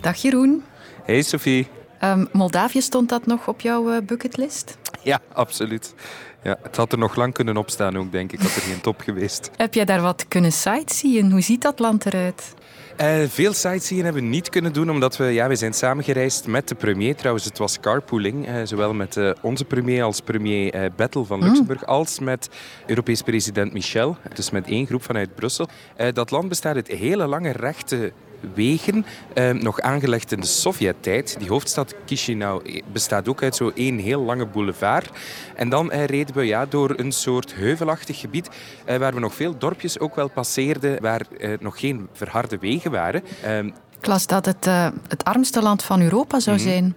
Dag 0.00 0.16
Jeroen. 0.16 0.62
Hey 1.04 1.22
Sophie. 1.22 1.68
Um, 2.04 2.28
Moldavië 2.32 2.80
stond 2.80 3.08
dat 3.08 3.26
nog 3.26 3.48
op 3.48 3.60
jouw 3.60 3.90
uh, 3.90 3.96
bucketlist? 4.02 4.78
Ja, 5.02 5.20
absoluut. 5.32 5.94
Ja, 6.42 6.56
het 6.62 6.76
had 6.76 6.92
er 6.92 6.98
nog 6.98 7.16
lang 7.16 7.32
kunnen 7.32 7.56
opstaan 7.56 7.98
ook, 7.98 8.12
denk 8.12 8.32
ik. 8.32 8.40
Had 8.40 8.54
er 8.54 8.62
geen 8.62 8.80
top 8.80 9.00
geweest. 9.00 9.50
Heb 9.56 9.74
jij 9.74 9.84
daar 9.84 10.00
wat 10.00 10.28
kunnen 10.28 10.52
sightseeën? 10.52 11.30
Hoe 11.30 11.40
ziet 11.40 11.62
dat 11.62 11.78
land 11.78 12.06
eruit? 12.06 12.54
Uh, 13.00 13.28
veel 13.28 13.52
sightseeing 13.52 14.04
hebben 14.04 14.22
we 14.22 14.28
niet 14.28 14.48
kunnen 14.48 14.72
doen, 14.72 14.90
omdat 14.90 15.16
we, 15.16 15.24
ja, 15.24 15.48
we 15.48 15.56
zijn 15.56 15.72
samengereisd 15.72 16.46
met 16.46 16.68
de 16.68 16.74
premier. 16.74 17.16
Trouwens, 17.16 17.44
het 17.44 17.58
was 17.58 17.80
carpooling, 17.80 18.48
uh, 18.48 18.54
zowel 18.64 18.94
met 18.94 19.16
uh, 19.16 19.30
onze 19.40 19.64
premier 19.64 20.02
als 20.02 20.20
premier 20.20 20.90
Bettel 20.96 21.24
van 21.24 21.42
Luxemburg, 21.44 21.80
mm. 21.80 21.86
als 21.86 22.18
met 22.18 22.48
Europees 22.86 23.22
president 23.22 23.72
Michel. 23.72 24.16
Dus 24.34 24.50
met 24.50 24.66
één 24.66 24.86
groep 24.86 25.02
vanuit 25.02 25.34
Brussel. 25.34 25.68
dat 26.12 26.30
land 26.30 26.48
bestaat 26.48 26.74
uit 26.74 26.88
hele 26.88 27.26
lange 27.26 27.52
rechte 27.52 28.12
wegen, 28.54 29.06
eh, 29.34 29.50
nog 29.50 29.80
aangelegd 29.80 30.32
in 30.32 30.40
de 30.40 30.46
Sovjet-tijd. 30.46 31.36
Die 31.38 31.48
hoofdstad 31.48 31.94
Chisinau 32.06 32.82
bestaat 32.92 33.28
ook 33.28 33.42
uit 33.42 33.56
zo'n 33.56 33.74
één 33.74 33.98
heel 33.98 34.22
lange 34.22 34.46
boulevard. 34.46 35.10
En 35.54 35.68
dan 35.68 35.90
eh, 35.90 36.04
reden 36.04 36.34
we 36.34 36.46
ja, 36.46 36.66
door 36.66 36.92
een 36.96 37.12
soort 37.12 37.54
heuvelachtig 37.54 38.20
gebied 38.20 38.48
eh, 38.84 38.96
waar 38.96 39.14
we 39.14 39.20
nog 39.20 39.34
veel 39.34 39.58
dorpjes 39.58 39.98
ook 39.98 40.14
wel 40.14 40.30
passeerden 40.30 41.02
waar 41.02 41.26
eh, 41.38 41.50
nog 41.60 41.80
geen 41.80 42.08
verharde 42.12 42.58
wegen 42.58 42.90
waren. 42.90 43.22
Ik 44.00 44.06
las 44.06 44.26
dat 44.26 44.46
het 44.46 44.66
uh, 44.66 44.88
het 45.08 45.24
armste 45.24 45.62
land 45.62 45.82
van 45.82 46.00
Europa 46.00 46.40
zou 46.40 46.56
mhm. 46.56 46.68
zijn. 46.68 46.96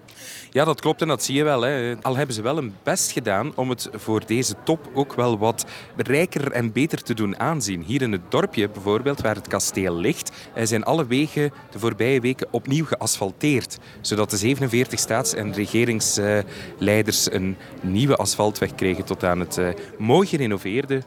Ja, 0.52 0.66
dat 0.66 0.82
klopt 0.82 1.02
en 1.02 1.08
dat 1.08 1.24
zie 1.24 1.36
je 1.36 1.44
wel. 1.44 1.62
Hè. 1.62 1.96
Al 2.02 2.16
hebben 2.16 2.36
ze 2.36 2.42
wel 2.42 2.58
een 2.58 2.76
best 2.84 3.12
gedaan 3.12 3.52
om 3.56 3.70
het 3.70 3.90
voor 3.94 4.26
deze 4.26 4.54
top 4.64 4.90
ook 4.94 5.14
wel 5.14 5.38
wat 5.38 5.66
rijker 5.96 6.52
en 6.52 6.72
beter 6.72 7.04
te 7.04 7.14
doen 7.14 7.40
aanzien. 7.40 7.84
Hier 7.84 8.02
in 8.02 8.12
het 8.12 8.32
dorpje 8.32 8.70
bijvoorbeeld, 8.70 9.22
waar 9.22 9.36
het 9.36 9.48
kasteel 9.48 9.96
ligt, 9.96 10.32
zijn 10.64 10.84
alle 10.84 11.06
wegen 11.06 11.52
de 11.72 11.80
voorbije 11.80 12.20
weken 12.20 12.48
opnieuw 12.52 12.86
geasfalteerd. 12.86 13.78
Zodat 14.02 14.30
de 14.30 14.38
47 14.38 15.00
staats- 15.00 15.34
en 15.34 15.54
regeringsleiders 15.54 17.32
een 17.32 17.58
nieuwe 17.82 18.16
asfaltweg 18.16 18.76
kregen 18.76 19.04
tot 19.04 19.24
aan 19.24 19.40
het 19.40 19.58
eh, 19.58 19.68
mooi 19.98 20.28
gerenoveerde 20.28 21.02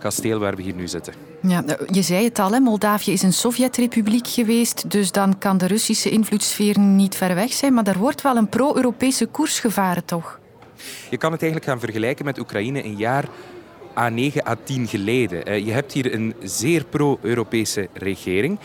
kasteel 0.00 0.38
waar 0.38 0.56
we 0.56 0.62
hier 0.62 0.74
nu 0.74 0.88
zitten. 0.88 1.14
Ja, 1.42 1.64
je 1.90 2.02
zei 2.02 2.24
het 2.24 2.38
al, 2.38 2.52
hè? 2.52 2.60
Moldavië 2.60 3.12
is 3.12 3.22
een 3.22 3.32
Sovjetrepubliek 3.32 4.26
geweest, 4.26 4.90
dus 4.90 5.12
dan 5.12 5.38
kan 5.38 5.58
de 5.58 5.66
Russische 5.66 6.10
invloedssfeer 6.10 6.78
niet 6.78 7.14
ver 7.14 7.34
weg 7.34 7.52
zijn, 7.52 7.74
maar 7.74 7.86
er 7.86 7.98
wordt 7.98 8.22
wel 8.22 8.36
een 8.36 8.48
pro-Europese 8.48 9.26
koers 9.26 9.60
gevaren, 9.60 10.04
toch? 10.04 10.38
Je 11.10 11.16
kan 11.16 11.32
het 11.32 11.42
eigenlijk 11.42 11.70
gaan 11.70 11.80
vergelijken 11.80 12.24
met 12.24 12.38
Oekraïne 12.38 12.84
een 12.84 12.96
jaar 12.96 13.24
A9, 13.90 14.34
A10 14.34 14.82
geleden. 14.84 15.44
Eh, 15.44 15.64
je 15.64 15.72
hebt 15.72 15.92
hier 15.92 16.14
een 16.14 16.34
zeer 16.42 16.84
pro-Europese 16.84 17.88
regering. 17.92 18.58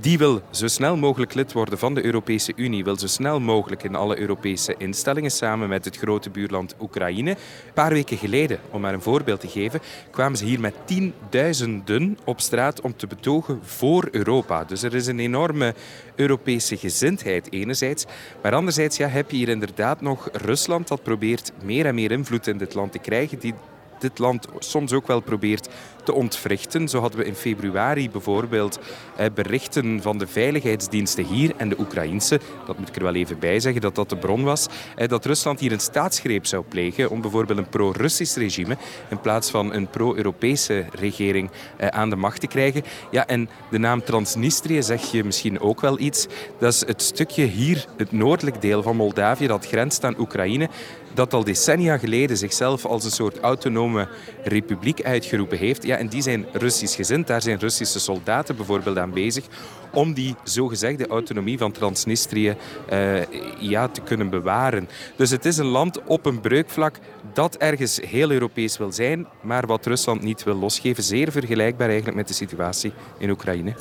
Die 0.00 0.18
wil 0.18 0.42
zo 0.50 0.66
snel 0.66 0.96
mogelijk 0.96 1.34
lid 1.34 1.52
worden 1.52 1.78
van 1.78 1.94
de 1.94 2.04
Europese 2.04 2.52
Unie, 2.56 2.84
wil 2.84 2.98
zo 2.98 3.06
snel 3.06 3.40
mogelijk 3.40 3.82
in 3.82 3.94
alle 3.94 4.18
Europese 4.18 4.74
instellingen 4.78 5.30
samen 5.30 5.68
met 5.68 5.84
het 5.84 5.96
grote 5.96 6.30
buurland 6.30 6.74
Oekraïne. 6.80 7.30
Een 7.30 7.72
paar 7.74 7.92
weken 7.92 8.16
geleden, 8.16 8.60
om 8.70 8.80
maar 8.80 8.94
een 8.94 9.02
voorbeeld 9.02 9.40
te 9.40 9.48
geven, 9.48 9.80
kwamen 10.10 10.38
ze 10.38 10.44
hier 10.44 10.60
met 10.60 10.74
tienduizenden 10.84 12.18
op 12.24 12.40
straat 12.40 12.80
om 12.80 12.96
te 12.96 13.06
betogen 13.06 13.60
voor 13.62 14.08
Europa. 14.10 14.64
Dus 14.64 14.82
er 14.82 14.94
is 14.94 15.06
een 15.06 15.20
enorme 15.20 15.74
Europese 16.14 16.76
gezindheid 16.76 17.52
enerzijds, 17.52 18.04
maar 18.42 18.54
anderzijds 18.54 18.96
ja, 18.96 19.08
heb 19.08 19.30
je 19.30 19.36
hier 19.36 19.48
inderdaad 19.48 20.00
nog 20.00 20.28
Rusland 20.32 20.88
dat 20.88 21.02
probeert 21.02 21.52
meer 21.62 21.86
en 21.86 21.94
meer 21.94 22.10
invloed 22.10 22.46
in 22.46 22.58
dit 22.58 22.74
land 22.74 22.92
te 22.92 22.98
krijgen, 22.98 23.38
die 23.38 23.54
dit 23.98 24.18
land 24.18 24.46
soms 24.58 24.92
ook 24.92 25.06
wel 25.06 25.20
probeert 25.20 25.68
te 26.06 26.12
ontwrichten. 26.12 26.88
Zo 26.88 27.00
hadden 27.00 27.20
we 27.20 27.26
in 27.26 27.34
februari 27.34 28.10
bijvoorbeeld 28.10 28.78
eh, 29.16 29.26
berichten 29.34 30.02
van 30.02 30.18
de 30.18 30.26
veiligheidsdiensten 30.26 31.24
hier 31.24 31.52
en 31.56 31.68
de 31.68 31.78
Oekraïnse, 31.78 32.40
dat 32.66 32.78
moet 32.78 32.88
ik 32.88 32.96
er 32.96 33.02
wel 33.02 33.14
even 33.14 33.38
bij 33.38 33.60
zeggen, 33.60 33.80
dat 33.80 33.94
dat 33.94 34.08
de 34.08 34.16
bron 34.16 34.44
was, 34.44 34.66
eh, 34.96 35.08
dat 35.08 35.24
Rusland 35.24 35.60
hier 35.60 35.72
een 35.72 35.80
staatsgreep 35.80 36.46
zou 36.46 36.64
plegen 36.68 37.10
om 37.10 37.20
bijvoorbeeld 37.20 37.58
een 37.58 37.68
pro-Russisch 37.68 38.36
regime 38.36 38.76
in 39.08 39.20
plaats 39.20 39.50
van 39.50 39.72
een 39.72 39.88
pro-Europese 39.88 40.84
regering 40.92 41.50
eh, 41.76 41.88
aan 41.88 42.10
de 42.10 42.16
macht 42.16 42.40
te 42.40 42.46
krijgen. 42.46 42.82
Ja, 43.10 43.26
en 43.26 43.48
de 43.70 43.78
naam 43.78 44.04
Transnistrië 44.04 44.82
zeg 44.82 45.10
je 45.10 45.24
misschien 45.24 45.60
ook 45.60 45.80
wel 45.80 45.98
iets. 45.98 46.26
Dat 46.58 46.72
is 46.72 46.86
het 46.86 47.02
stukje 47.02 47.44
hier, 47.44 47.86
het 47.96 48.12
noordelijk 48.12 48.60
deel 48.60 48.82
van 48.82 48.96
Moldavië, 48.96 49.46
dat 49.46 49.66
grenst 49.66 50.04
aan 50.04 50.18
Oekraïne 50.18 50.68
dat 51.16 51.34
al 51.34 51.44
decennia 51.44 51.98
geleden 51.98 52.36
zichzelf 52.36 52.84
als 52.84 53.04
een 53.04 53.10
soort 53.10 53.38
autonome 53.38 54.08
republiek 54.44 55.02
uitgeroepen 55.02 55.58
heeft. 55.58 55.82
Ja, 55.82 55.96
en 55.96 56.08
die 56.08 56.22
zijn 56.22 56.46
Russisch 56.52 56.96
gezind. 56.96 57.26
Daar 57.26 57.42
zijn 57.42 57.58
Russische 57.58 58.00
soldaten 58.00 58.56
bijvoorbeeld 58.56 58.98
aan 58.98 59.12
bezig 59.12 59.44
om 59.92 60.14
die 60.14 60.34
zogezegde 60.44 61.06
autonomie 61.06 61.58
van 61.58 61.72
Transnistrië 61.72 62.56
uh, 62.92 63.22
ja, 63.58 63.88
te 63.88 64.00
kunnen 64.00 64.30
bewaren. 64.30 64.88
Dus 65.16 65.30
het 65.30 65.44
is 65.44 65.56
een 65.56 65.66
land 65.66 66.02
op 66.04 66.26
een 66.26 66.40
breukvlak 66.40 66.98
dat 67.32 67.56
ergens 67.56 68.00
heel 68.06 68.30
Europees 68.30 68.78
wil 68.78 68.92
zijn, 68.92 69.26
maar 69.40 69.66
wat 69.66 69.86
Rusland 69.86 70.22
niet 70.22 70.44
wil 70.44 70.54
losgeven. 70.54 71.02
Zeer 71.02 71.32
vergelijkbaar 71.32 71.88
eigenlijk 71.88 72.16
met 72.16 72.28
de 72.28 72.34
situatie 72.34 72.92
in 73.18 73.30
Oekraïne. 73.30 73.74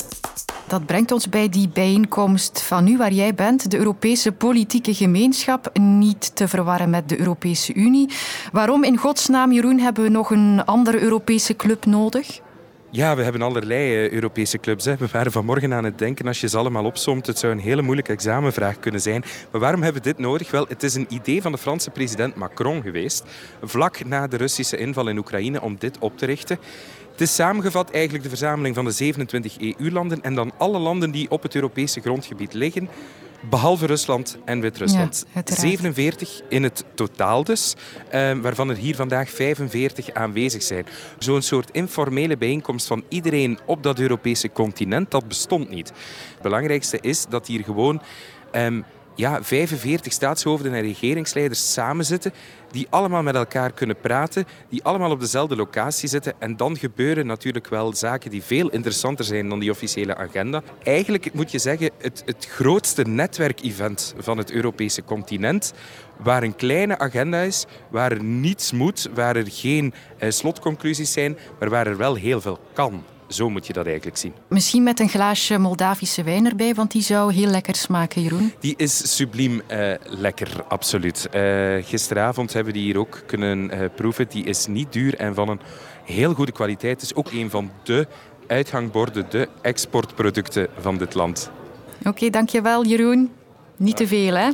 Dat 0.67 0.85
brengt 0.85 1.11
ons 1.11 1.29
bij 1.29 1.49
die 1.49 1.69
bijeenkomst 1.69 2.61
van 2.61 2.83
nu 2.83 2.97
waar 2.97 3.11
jij 3.11 3.33
bent, 3.33 3.71
de 3.71 3.77
Europese 3.77 4.31
politieke 4.31 4.93
gemeenschap, 4.93 5.77
niet 5.79 6.35
te 6.35 6.47
verwarren 6.47 6.89
met 6.89 7.09
de 7.09 7.19
Europese 7.19 7.73
Unie. 7.73 8.09
Waarom 8.51 8.83
in 8.83 8.97
godsnaam, 8.97 9.51
Jeroen, 9.51 9.79
hebben 9.79 10.03
we 10.03 10.09
nog 10.09 10.31
een 10.31 10.65
andere 10.65 10.99
Europese 10.99 11.55
club 11.55 11.85
nodig? 11.85 12.39
Ja, 12.89 13.15
we 13.15 13.23
hebben 13.23 13.41
allerlei 13.41 14.05
eh, 14.05 14.11
Europese 14.11 14.57
clubs. 14.57 14.85
Hè. 14.85 14.95
We 14.95 15.07
waren 15.11 15.31
vanmorgen 15.31 15.73
aan 15.73 15.83
het 15.83 15.97
denken, 15.97 16.27
als 16.27 16.41
je 16.41 16.47
ze 16.47 16.57
allemaal 16.57 16.85
opsomt, 16.85 17.27
het 17.27 17.39
zou 17.39 17.53
een 17.53 17.59
hele 17.59 17.81
moeilijke 17.81 18.11
examenvraag 18.11 18.79
kunnen 18.79 19.01
zijn. 19.01 19.23
Maar 19.51 19.61
waarom 19.61 19.81
hebben 19.81 20.01
we 20.01 20.07
dit 20.07 20.17
nodig? 20.17 20.51
Wel, 20.51 20.65
het 20.67 20.83
is 20.83 20.95
een 20.95 21.07
idee 21.09 21.41
van 21.41 21.51
de 21.51 21.57
Franse 21.57 21.89
president 21.89 22.35
Macron 22.35 22.81
geweest, 22.81 23.23
vlak 23.63 24.05
na 24.05 24.27
de 24.27 24.37
Russische 24.37 24.77
inval 24.77 25.07
in 25.07 25.17
Oekraïne, 25.17 25.61
om 25.61 25.75
dit 25.79 25.99
op 25.99 26.17
te 26.17 26.25
richten. 26.25 26.59
Het 27.11 27.21
is 27.21 27.35
samengevat 27.35 27.91
eigenlijk 27.91 28.23
de 28.23 28.29
verzameling 28.29 28.75
van 28.75 28.85
de 28.85 28.91
27 28.91 29.59
EU-landen 29.59 30.23
en 30.23 30.35
dan 30.35 30.51
alle 30.57 30.79
landen 30.79 31.11
die 31.11 31.31
op 31.31 31.43
het 31.43 31.55
Europese 31.55 32.01
grondgebied 32.01 32.53
liggen 32.53 32.89
Behalve 33.49 33.85
Rusland 33.85 34.37
en 34.45 34.61
Wit-Rusland. 34.61 35.23
Ja, 35.27 35.35
uiteraard. 35.35 35.67
47 35.67 36.41
in 36.49 36.63
het 36.63 36.83
totaal 36.93 37.43
dus, 37.43 37.75
eh, 38.09 38.31
waarvan 38.31 38.69
er 38.69 38.75
hier 38.75 38.95
vandaag 38.95 39.29
45 39.29 40.13
aanwezig 40.13 40.63
zijn. 40.63 40.85
Zo'n 41.19 41.41
soort 41.41 41.71
informele 41.71 42.37
bijeenkomst 42.37 42.87
van 42.87 43.03
iedereen 43.09 43.59
op 43.65 43.83
dat 43.83 43.99
Europese 43.99 44.51
continent, 44.51 45.11
dat 45.11 45.27
bestond 45.27 45.69
niet. 45.69 45.87
Het 46.33 46.41
belangrijkste 46.41 46.97
is 47.01 47.25
dat 47.29 47.47
hier 47.47 47.63
gewoon 47.63 48.01
ehm, 48.51 48.81
ja, 49.15 49.43
45 49.43 50.13
staatshoofden 50.13 50.73
en 50.73 50.81
regeringsleiders 50.81 51.73
samenzitten, 51.73 52.33
die 52.71 52.87
allemaal 52.89 53.23
met 53.23 53.35
elkaar 53.35 53.71
kunnen 53.71 53.99
praten, 53.99 54.45
die 54.69 54.83
allemaal 54.83 55.11
op 55.11 55.19
dezelfde 55.19 55.55
locatie 55.55 56.09
zitten. 56.09 56.33
En 56.39 56.57
dan 56.57 56.77
gebeuren 56.77 57.25
natuurlijk 57.25 57.67
wel 57.67 57.93
zaken 57.93 58.31
die 58.31 58.43
veel 58.43 58.69
interessanter 58.69 59.25
zijn 59.25 59.49
dan 59.49 59.59
die 59.59 59.71
officiële 59.71 60.15
agenda. 60.15 60.61
Eigenlijk 60.83 61.33
moet 61.33 61.51
je 61.51 61.59
zeggen, 61.59 61.89
het, 61.97 62.23
het 62.25 62.47
grootste 62.49 63.01
netwerkevent 63.01 64.15
van 64.17 64.37
het 64.37 64.51
Europese 64.51 65.03
continent, 65.03 65.73
waar 66.17 66.43
een 66.43 66.55
kleine 66.55 66.97
agenda 66.97 67.41
is, 67.41 67.65
waar 67.89 68.11
er 68.11 68.23
niets 68.23 68.71
moet, 68.71 69.09
waar 69.13 69.35
er 69.35 69.51
geen 69.51 69.93
eh, 70.17 70.29
slotconclusies 70.31 71.11
zijn, 71.11 71.37
maar 71.59 71.69
waar 71.69 71.87
er 71.87 71.97
wel 71.97 72.15
heel 72.15 72.41
veel 72.41 72.59
kan. 72.73 73.03
Zo 73.27 73.49
moet 73.49 73.67
je 73.67 73.73
dat 73.73 73.85
eigenlijk 73.85 74.17
zien. 74.17 74.33
Misschien 74.47 74.83
met 74.83 74.99
een 74.99 75.09
glaasje 75.09 75.57
Moldavische 75.57 76.23
wijn 76.23 76.45
erbij, 76.45 76.73
want 76.73 76.91
die 76.91 77.01
zou 77.01 77.33
heel 77.33 77.49
lekker 77.49 77.75
smaken, 77.75 78.21
Jeroen. 78.21 78.53
Die 78.59 78.73
is 78.77 79.15
subliem 79.15 79.61
eh, 79.67 79.93
lekker, 80.03 80.63
absoluut. 80.67 81.29
Eh, 81.31 81.75
gisteravond 81.81 82.53
hebben 82.53 82.73
we 82.73 82.79
die 82.79 82.87
hier 82.87 82.99
ook 82.99 83.23
kunnen 83.25 83.69
eh, 83.71 83.89
proeven. 83.95 84.25
Die 84.29 84.43
is 84.43 84.67
niet 84.67 84.93
duur 84.93 85.15
en 85.15 85.35
van 85.35 85.49
een 85.49 85.59
heel 86.03 86.33
goede 86.33 86.51
kwaliteit. 86.51 87.01
Het 87.01 87.11
is 87.11 87.15
ook 87.15 87.31
een 87.31 87.49
van 87.49 87.71
de 87.83 88.07
uithangborden, 88.47 89.25
de 89.29 89.49
exportproducten 89.61 90.67
van 90.79 90.97
dit 90.97 91.13
land. 91.13 91.51
Oké, 92.03 92.29
dankjewel, 92.29 92.85
Jeroen. 92.85 93.31
Niet 93.77 93.97
te 93.97 94.07
veel, 94.07 94.35
hè? 94.35 94.49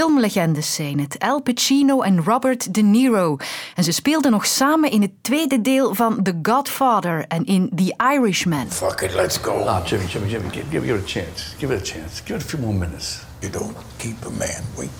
Filmlegendes 0.00 0.74
zijn 0.74 1.00
het, 1.00 1.18
Al 1.18 1.42
Pacino 1.42 2.00
en 2.02 2.24
Robert 2.24 2.74
De 2.74 2.80
Niro. 2.80 3.36
En 3.74 3.84
ze 3.84 3.92
speelden 3.92 4.30
nog 4.30 4.46
samen 4.46 4.90
in 4.90 5.02
het 5.02 5.10
tweede 5.20 5.60
deel 5.60 5.94
van 5.94 6.22
The 6.22 6.38
Godfather 6.42 7.24
en 7.28 7.44
in 7.44 7.70
The 7.74 7.94
Irishman. 8.14 8.70
Fuck 8.70 9.00
it, 9.00 9.14
let's 9.14 9.36
go. 9.36 9.52
Ah, 9.52 9.86
Jimmy, 9.86 10.06
Jimmy, 10.06 10.28
Jimmy, 10.28 10.50
give, 10.50 10.64
give 10.70 10.94
it 10.94 11.02
a 11.02 11.06
chance. 11.06 11.56
Give 11.58 11.74
it 11.74 11.80
a 11.80 11.84
chance. 11.84 12.22
Give 12.24 12.38
it 12.38 12.44
a 12.44 12.48
few 12.48 12.58
more 12.58 12.78
minutes. 12.78 13.24
You 13.40 13.52
don't 13.52 13.76
keep 13.96 14.24
a 14.26 14.30
man 14.30 14.62
waiting. 14.76 14.94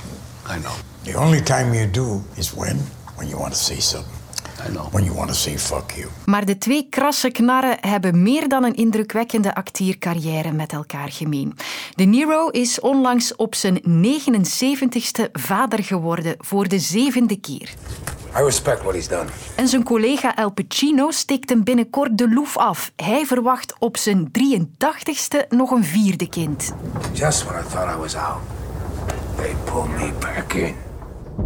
I 0.47 0.59
know. 0.59 0.75
The 1.03 1.15
only 1.15 1.41
time 1.41 1.75
you 1.75 1.87
do 1.87 2.23
is 2.37 2.55
when? 2.55 2.77
When 3.17 3.29
you 3.29 3.39
want 3.39 3.53
to 3.53 3.59
say 3.59 3.81
something. 3.81 4.20
When 4.91 5.05
you 5.05 5.17
want 5.17 5.29
to 5.29 5.35
say 5.35 5.59
fuck 5.59 5.91
you. 5.91 6.07
Maar 6.27 6.45
de 6.45 6.59
twee 6.59 6.87
krasse 6.91 7.31
knarren 7.31 7.77
hebben 7.81 8.23
meer 8.23 8.49
dan 8.49 8.65
een 8.65 8.75
indrukwekkende 8.75 9.55
acteercarrière 9.55 10.53
met 10.53 10.73
elkaar 10.73 11.11
gemeen. 11.11 11.55
De 11.95 12.05
Niro 12.05 12.49
is 12.49 12.81
onlangs 12.81 13.37
op 13.37 13.55
zijn 13.55 13.81
79ste 13.83 15.31
vader 15.33 15.85
geworden 15.85 16.35
voor 16.39 16.69
de 16.69 16.79
zevende 16.79 17.41
keer. 17.41 17.75
I 18.37 18.43
respect 18.43 18.83
what 18.83 18.95
he's 18.95 19.09
done. 19.09 19.29
En 19.57 19.69
zijn 19.69 19.83
collega 19.83 20.33
Al 20.37 20.51
Pacino 20.51 21.11
steekt 21.11 21.49
hem 21.49 21.65
binnenkort 21.65 22.19
de 22.19 22.31
loef 22.31 22.57
af. 22.57 22.93
Hij 22.97 23.27
verwacht 23.27 23.75
op 23.79 23.97
zijn 23.97 24.31
83ste 24.39 25.49
nog 25.49 25.71
een 25.71 25.85
vierde 25.85 26.29
kind. 26.29 26.73
Just 27.13 27.45
when 27.45 27.65
I 27.65 27.69
thought 27.69 27.97
I 27.97 27.99
was 27.99 28.15
out, 28.15 28.41
they 29.37 29.55
pulled 29.65 29.89
me 29.89 30.11
back 30.21 30.53
in. 30.53 30.90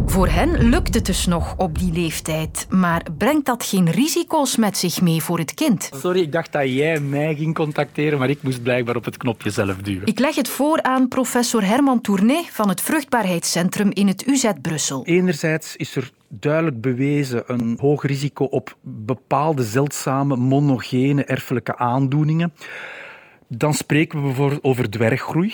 Voor 0.05 0.27
hen 0.27 0.69
lukt 0.69 0.93
het 0.93 1.05
dus 1.05 1.25
nog 1.25 1.53
op 1.57 1.79
die 1.79 1.93
leeftijd, 1.93 2.67
maar 2.69 3.05
brengt 3.17 3.45
dat 3.45 3.63
geen 3.63 3.91
risico's 3.91 4.57
met 4.57 4.77
zich 4.77 5.01
mee 5.01 5.21
voor 5.21 5.39
het 5.39 5.53
kind? 5.53 5.89
Sorry, 5.95 6.21
ik 6.21 6.31
dacht 6.31 6.51
dat 6.51 6.73
jij 6.73 6.99
mij 6.99 7.35
ging 7.35 7.55
contacteren, 7.55 8.19
maar 8.19 8.29
ik 8.29 8.43
moest 8.43 8.63
blijkbaar 8.63 8.95
op 8.95 9.05
het 9.05 9.17
knopje 9.17 9.49
zelf 9.49 9.75
duwen. 9.77 10.05
Ik 10.07 10.19
leg 10.19 10.35
het 10.35 10.47
voor 10.47 10.81
aan 10.81 11.07
professor 11.07 11.65
Herman 11.65 12.01
Tournay 12.01 12.43
van 12.51 12.69
het 12.69 12.81
Vruchtbaarheidscentrum 12.81 13.89
in 13.93 14.07
het 14.07 14.27
UZ 14.27 14.49
Brussel. 14.61 15.05
Enerzijds 15.05 15.75
is 15.75 15.95
er 15.95 16.11
duidelijk 16.27 16.81
bewezen 16.81 17.43
een 17.47 17.77
hoog 17.81 18.03
risico 18.03 18.45
op 18.45 18.77
bepaalde 18.81 19.63
zeldzame 19.63 20.35
monogene 20.35 21.23
erfelijke 21.23 21.77
aandoeningen. 21.77 22.53
Dan 23.47 23.73
spreken 23.73 24.19
we 24.19 24.25
bijvoorbeeld 24.25 24.63
over 24.63 24.89
dwerggroei. 24.89 25.53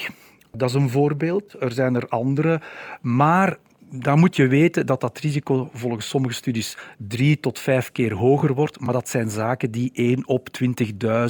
Dat 0.52 0.70
is 0.70 0.76
een 0.76 0.90
voorbeeld. 0.90 1.56
Er 1.60 1.72
zijn 1.72 1.96
er 1.96 2.08
andere. 2.08 2.62
Maar 3.02 3.58
dan 3.94 4.20
moet 4.20 4.36
je 4.36 4.48
weten 4.48 4.86
dat 4.86 5.02
dat 5.02 5.20
risico 5.20 5.70
volgens 5.74 6.10
sommige 6.10 6.34
studies 6.34 6.78
drie 6.98 7.40
tot 7.40 7.60
vijf 7.60 7.92
keer 7.92 8.14
hoger 8.14 8.54
wordt. 8.54 8.80
Maar 8.80 8.94
dat 8.94 9.10
zijn 9.10 9.30
zaken 9.30 9.72
die 9.72 9.92
1 9.94 10.28
op 10.28 10.48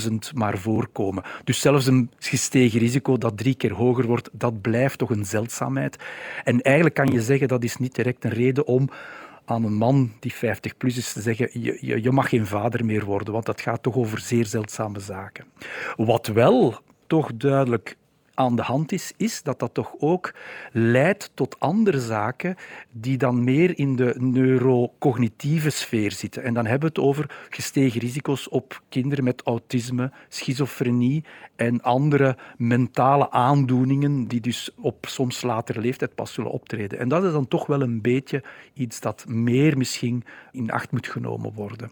20.000 0.08 0.14
maar 0.34 0.58
voorkomen. 0.58 1.24
Dus 1.44 1.60
zelfs 1.60 1.86
een 1.86 2.12
gestegen 2.20 2.80
risico 2.80 3.18
dat 3.18 3.38
drie 3.38 3.56
keer 3.56 3.74
hoger 3.74 4.06
wordt, 4.06 4.30
dat 4.32 4.62
blijft 4.62 4.98
toch 4.98 5.10
een 5.10 5.26
zeldzaamheid. 5.26 5.98
En 6.44 6.62
eigenlijk 6.62 6.96
kan 6.96 7.08
je 7.08 7.22
zeggen 7.22 7.48
dat 7.48 7.64
is 7.64 7.78
niet 7.78 7.96
direct 7.96 8.24
een 8.24 8.32
reden 8.32 8.68
om 8.68 8.90
aan 9.46 9.64
een 9.64 9.74
man 9.74 10.12
die 10.20 10.34
50 10.34 10.78
plus 10.78 10.98
is 10.98 11.14
te 11.14 11.22
zeggen: 11.22 11.50
je, 11.62 11.78
je, 11.82 12.04
je 12.04 12.12
mag 12.12 12.30
geen 12.30 12.46
vader 12.48 12.86
meer 12.86 13.06
worden, 13.06 13.34
want 13.34 13.46
dat 13.46 13.62
gaat 13.62 13.84
toch 13.84 13.96
over 13.96 14.20
zeer 14.20 14.46
zeldzame 14.46 15.00
zaken. 15.00 15.46
Wat 15.96 16.28
wel 16.28 16.80
toch 17.08 17.32
duidelijk 17.36 17.98
aan 18.42 18.56
de 18.56 18.62
hand 18.62 18.92
is, 18.92 19.14
is 19.18 19.44
dat 19.44 19.60
dat 19.60 19.74
toch 19.74 19.94
ook 20.00 20.34
leidt 20.72 21.32
tot 21.34 21.60
andere 21.60 22.00
zaken 22.00 22.56
die 22.92 23.18
dan 23.18 23.44
meer 23.44 23.78
in 23.78 23.96
de 23.96 24.16
neurocognitieve 24.18 25.70
sfeer 25.70 26.12
zitten. 26.12 26.44
En 26.44 26.54
dan 26.54 26.66
hebben 26.66 26.94
we 26.94 27.02
het 27.02 27.10
over 27.10 27.48
gestegen 27.50 28.00
risico's 28.00 28.50
op 28.50 28.82
kinderen 28.90 29.24
met 29.24 29.42
autisme, 29.42 30.12
schizofrenie 30.30 31.24
en 31.56 31.82
andere 31.82 32.38
mentale 32.58 33.32
aandoeningen 33.32 34.28
die 34.28 34.42
dus 34.42 34.70
op 34.76 35.06
soms 35.08 35.42
latere 35.42 35.80
leeftijd 35.82 36.16
pas 36.16 36.34
zullen 36.34 36.52
optreden. 36.52 37.00
En 37.00 37.10
dat 37.10 37.24
is 37.24 37.32
dan 37.32 37.48
toch 37.48 37.66
wel 37.66 37.82
een 37.82 38.02
beetje 38.02 38.44
iets 38.74 39.00
dat 39.00 39.26
meer 39.28 39.78
misschien 39.78 40.24
in 40.52 40.72
acht 40.72 40.92
moet 40.92 41.08
genomen 41.08 41.54
worden. 41.54 41.92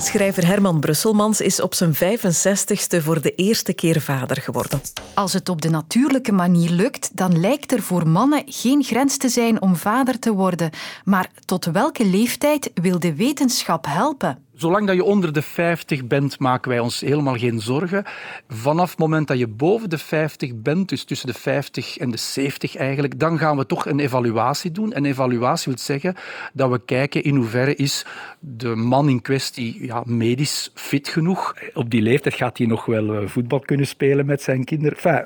Schrijver 0.00 0.46
Herman 0.46 0.80
Brusselmans 0.80 1.40
is 1.40 1.60
op 1.60 1.74
zijn 1.74 1.94
65ste 1.94 3.02
voor 3.02 3.22
de 3.22 3.34
eerste 3.34 3.72
keer 3.72 4.00
vader 4.00 4.36
geworden. 4.36 4.80
Als 5.14 5.32
het 5.32 5.48
op 5.48 5.62
de 5.62 5.70
natuurlijke 5.70 6.32
manier 6.32 6.70
lukt, 6.70 7.16
dan 7.16 7.40
lijkt 7.40 7.72
er 7.72 7.82
voor 7.82 8.08
mannen 8.08 8.42
geen 8.46 8.82
grens 8.82 9.16
te 9.16 9.28
zijn 9.28 9.62
om 9.62 9.76
vader 9.76 10.18
te 10.18 10.32
worden. 10.32 10.70
Maar 11.04 11.30
tot 11.44 11.64
welke 11.64 12.06
leeftijd 12.06 12.70
wil 12.74 12.98
de 12.98 13.14
wetenschap 13.14 13.86
helpen? 13.88 14.38
Zolang 14.56 14.86
dat 14.86 14.96
je 14.96 15.04
onder 15.04 15.32
de 15.32 15.42
50 15.42 16.06
bent, 16.06 16.38
maken 16.38 16.70
wij 16.70 16.78
ons 16.78 17.00
helemaal 17.00 17.36
geen 17.36 17.60
zorgen. 17.60 18.04
Vanaf 18.48 18.90
het 18.90 18.98
moment 18.98 19.28
dat 19.28 19.38
je 19.38 19.46
boven 19.46 19.90
de 19.90 19.98
50 19.98 20.54
bent, 20.54 20.88
dus 20.88 21.04
tussen 21.04 21.26
de 21.26 21.34
50 21.34 21.98
en 21.98 22.10
de 22.10 22.16
70 22.16 22.76
eigenlijk, 22.76 23.18
dan 23.18 23.38
gaan 23.38 23.56
we 23.56 23.66
toch 23.66 23.86
een 23.86 24.00
evaluatie 24.00 24.70
doen. 24.70 24.96
Een 24.96 25.04
evaluatie 25.04 25.72
wil 25.72 25.82
zeggen 25.82 26.14
dat 26.52 26.70
we 26.70 26.84
kijken 26.84 27.22
in 27.22 27.34
hoeverre 27.34 27.74
is 27.74 28.06
de 28.38 28.74
man 28.74 29.08
in 29.08 29.22
kwestie 29.22 29.86
ja, 29.86 30.02
medisch 30.06 30.70
fit 30.74 31.08
genoeg. 31.08 31.54
Op 31.74 31.90
die 31.90 32.02
leeftijd 32.02 32.34
gaat 32.34 32.58
hij 32.58 32.66
nog 32.66 32.84
wel 32.84 33.14
eh, 33.14 33.28
voetbal 33.28 33.60
kunnen 33.60 33.86
spelen 33.86 34.26
met 34.26 34.42
zijn 34.42 34.64
kinderen. 34.64 34.96
Enfin, 34.96 35.24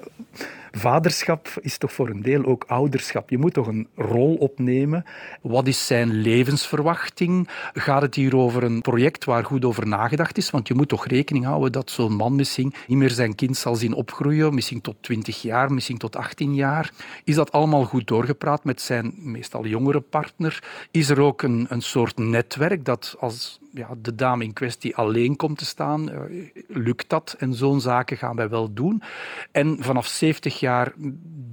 vaderschap 0.71 1.49
is 1.61 1.79
toch 1.79 1.93
voor 1.93 2.09
een 2.09 2.23
deel 2.23 2.45
ook 2.45 2.65
ouderschap. 2.67 3.31
Je 3.31 3.39
moet 3.39 3.55
toch 3.55 3.67
een 3.67 3.89
rol 3.95 4.35
opnemen. 4.35 5.05
Wat 5.43 5.67
is 5.67 5.87
zijn 5.87 6.13
levensverwachting? 6.13 7.49
Gaat 7.73 8.03
het 8.03 8.15
hier 8.15 8.37
over 8.37 8.63
een 8.63 8.81
project 8.81 9.25
waar 9.25 9.45
goed 9.45 9.65
over 9.65 9.87
nagedacht 9.87 10.37
is? 10.39 10.51
Want 10.51 10.69
je 10.69 10.75
moet 10.75 10.89
toch 10.89 11.07
rekening 11.07 11.45
houden 11.45 11.73
dat 11.73 11.91
zo'n 11.91 12.17
man 12.17 12.37
misschien 12.37 12.73
niet 12.87 12.99
meer 12.99 13.11
zijn 13.11 13.35
kind 13.35 13.57
zal 13.57 13.75
zien 13.75 13.93
opgroeien, 13.95 14.55
misschien 14.55 14.81
tot 14.81 14.97
20 15.01 15.43
jaar, 15.43 15.73
misschien 15.73 15.99
tot 15.99 16.17
18 16.17 16.55
jaar. 16.55 16.93
Is 17.25 17.35
dat 17.35 17.53
allemaal 17.53 17.85
goed 17.85 18.07
doorgepraat 18.07 18.65
met 18.65 18.81
zijn 18.81 19.15
meestal 19.17 19.67
jongere 19.67 20.01
partner? 20.01 20.63
Is 20.91 21.09
er 21.09 21.21
ook 21.21 21.43
een, 21.43 21.67
een 21.69 21.83
soort 21.83 22.19
netwerk 22.19 22.85
dat 22.85 23.17
als 23.19 23.61
ja, 23.79 23.89
de 24.03 24.15
dame 24.15 24.45
in 24.45 24.53
kwestie 24.53 24.97
alleen 24.97 25.37
komt 25.37 25.59
te 25.59 25.65
staan, 25.65 26.11
uh, 26.11 26.49
lukt 26.69 27.09
dat? 27.09 27.35
En 27.39 27.55
zo'n 27.55 27.81
zaken 27.81 28.17
gaan 28.17 28.37
wij 28.37 28.49
wel 28.49 28.73
doen. 28.73 29.03
En 29.51 29.77
vanaf 29.81 30.07
70 30.07 30.61
jaar, 30.61 30.93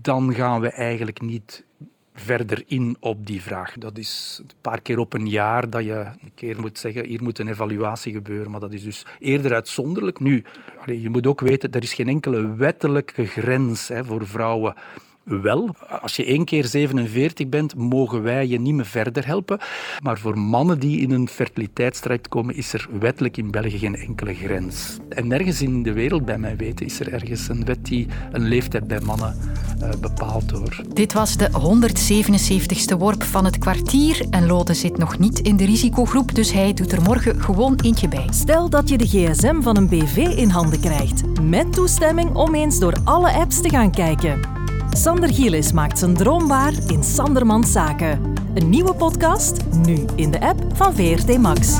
dan 0.01 0.34
gaan 0.34 0.62
we 0.62 0.70
eigenlijk 0.70 1.22
niet 1.22 1.63
verder 2.13 2.63
in 2.67 2.98
op 3.00 3.25
die 3.25 3.41
vraag. 3.41 3.74
Dat 3.77 3.98
is 3.98 4.39
een 4.41 4.50
paar 4.62 4.82
keer 4.82 5.00
op 5.00 5.13
een 5.13 5.27
jaar 5.27 5.70
dat 5.70 5.84
je 5.84 6.05
een 6.22 6.32
keer 6.36 6.60
moet 6.60 6.79
zeggen, 6.79 7.05
hier 7.05 7.24
moet 7.24 7.39
een 7.39 7.48
evaluatie 7.48 8.13
gebeuren, 8.13 8.51
maar 8.51 8.60
dat 8.60 8.74
is 8.74 8.84
dus 8.84 9.05
eerder 9.20 9.53
uitzonderlijk. 9.53 10.20
Nu, 10.20 10.44
je 10.86 11.10
moet 11.10 11.27
ook 11.27 11.39
weten, 11.39 11.72
er 11.72 11.84
is 11.84 11.94
geen 11.94 12.08
enkele 12.08 12.55
wettelijke 12.55 13.25
grens 13.25 13.88
hè, 13.88 14.05
voor 14.05 14.27
vrouwen 14.27 14.75
wel. 15.25 15.75
Als 16.01 16.15
je 16.15 16.25
één 16.25 16.46
keer 16.46 16.65
47 16.65 17.50
bent, 17.50 17.75
mogen 17.75 18.24
wij 18.24 18.48
je 18.48 18.60
niet 18.60 18.74
meer 18.74 18.86
verder 18.86 19.25
helpen. 19.25 19.60
Maar 20.03 20.17
voor 20.17 20.38
mannen 20.38 20.79
die 20.79 21.00
in 21.00 21.12
een 21.12 21.27
fertiliteitstraject 21.27 22.27
komen, 22.27 22.55
is 22.55 22.74
er 22.74 22.88
wettelijk 23.00 23.38
in 23.38 23.51
België 23.51 23.77
geen 23.77 23.96
enkele 23.96 24.34
grens. 24.34 24.98
En 25.10 25.27
nergens 25.27 25.62
in 25.62 25.84
de 25.84 25.94
wereld, 25.94 26.25
bij 26.25 26.38
mij 26.38 26.55
weten, 26.55 26.86
is 26.86 27.00
er 27.00 27.13
ergens 27.13 27.50
een 27.50 27.65
wet 27.65 27.86
die 27.86 28.08
een 28.32 28.48
leeftijd 28.48 28.88
bij 28.88 29.00
mannen 29.01 29.36
uh, 29.82 29.89
bepaalt. 30.01 30.51
Hoor. 30.51 30.82
Dit 30.94 31.13
was 31.13 31.38
de 31.38 31.50
177ste 31.50 32.98
worp 32.98 33.24
van 33.24 33.46
het 33.46 33.58
kwartier. 33.58 34.25
En 34.29 34.46
Lode 34.46 34.74
zit 34.74 34.98
nog 34.98 35.20
niet 35.20 35.39
in 35.39 35.58
de 35.58 35.65
risicogroep, 35.65 36.36
dus 36.36 36.51
hij 36.51 36.74
doet 36.74 36.91
er 36.91 37.01
morgen 37.01 37.41
gewoon 37.41 37.79
eentje 37.84 38.08
bij. 38.08 38.27
Stel 38.29 38.70
dat 38.70 38.89
je 38.89 38.98
de 38.98 39.08
gsm 39.08 39.62
van 39.62 39.77
een 39.77 39.88
BV 39.88 40.17
in 40.17 40.50
handen 40.50 40.79
krijgt, 40.79 41.41
met 41.41 41.74
toestemming 41.74 42.36
om 42.36 42.55
eens 42.55 42.79
door 42.79 42.98
alle 43.03 43.32
apps 43.32 43.62
te 43.62 43.70
gaan 43.70 43.91
kijken. 43.91 44.64
Sander 44.95 45.33
Gielis 45.33 45.71
maakt 45.71 45.99
zijn 45.99 46.13
droom 46.13 46.47
waar 46.47 46.73
in 46.87 47.03
Sandermans 47.03 47.71
Zaken. 47.71 48.33
Een 48.53 48.69
nieuwe 48.69 48.93
podcast, 48.93 49.57
nu 49.85 50.05
in 50.15 50.31
de 50.31 50.39
app 50.39 50.63
van 50.73 50.95
VRT 50.95 51.37
Max. 51.37 51.77